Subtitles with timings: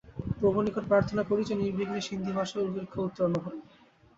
[0.39, 3.57] প্রভুর নিকট প্রার্থনা করি যে, নির্বিঘ্নে সিন্ধি-ভাষা পরীক্ষায় উত্তীর্ণ হও।